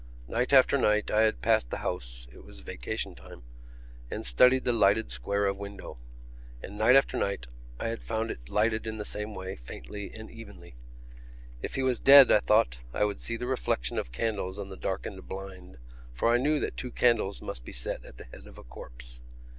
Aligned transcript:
Night 0.27 0.51
after 0.51 0.79
night 0.79 1.11
I 1.11 1.21
had 1.21 1.43
passed 1.43 1.69
the 1.69 1.77
house 1.85 2.27
(it 2.33 2.43
was 2.43 2.61
vacation 2.61 3.13
time) 3.13 3.43
and 4.09 4.25
studied 4.25 4.63
the 4.63 4.73
lighted 4.73 5.11
square 5.11 5.45
of 5.45 5.59
window: 5.59 5.99
and 6.63 6.75
night 6.75 6.95
after 6.95 7.17
night 7.19 7.45
I 7.79 7.89
had 7.89 8.01
found 8.01 8.31
it 8.31 8.49
lighted 8.49 8.87
in 8.87 8.97
the 8.97 9.05
same 9.05 9.35
way, 9.35 9.55
faintly 9.55 10.11
and 10.11 10.31
evenly. 10.31 10.73
If 11.61 11.75
he 11.75 11.83
was 11.83 11.99
dead, 11.99 12.31
I 12.31 12.39
thought, 12.39 12.79
I 12.95 13.03
would 13.05 13.19
see 13.19 13.37
the 13.37 13.45
reflection 13.45 13.99
of 13.99 14.11
candles 14.11 14.57
on 14.57 14.69
the 14.69 14.75
darkened 14.75 15.27
blind 15.27 15.77
for 16.15 16.33
I 16.33 16.37
knew 16.37 16.59
that 16.61 16.77
two 16.77 16.89
candles 16.89 17.39
must 17.43 17.63
be 17.63 17.71
set 17.71 18.03
at 18.03 18.17
the 18.17 18.25
head 18.25 18.47
of 18.47 18.57
a 18.57 18.63
corpse. 18.63 19.21